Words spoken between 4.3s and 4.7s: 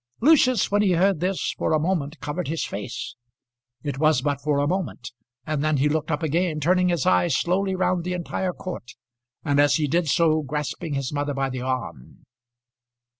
for a